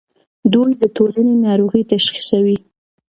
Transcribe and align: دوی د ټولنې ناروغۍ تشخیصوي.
دوی 0.53 0.71
د 0.81 0.83
ټولنې 0.95 1.33
ناروغۍ 1.45 1.83
تشخیصوي. 1.91 2.57